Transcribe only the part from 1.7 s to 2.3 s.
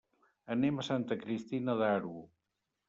d'Aro.